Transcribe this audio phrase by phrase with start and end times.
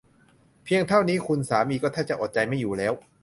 [0.63, 2.93] เพียงเท่านี้คุณสามีก็แทบจะอดใจไม่อยู่แล้ว